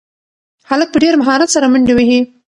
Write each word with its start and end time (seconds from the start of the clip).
هلک 0.69 0.89
په 0.91 0.97
ډېر 1.03 1.13
مهارت 1.21 1.49
سره 1.55 1.65
منډې 1.73 1.93
وهي. 1.95 2.19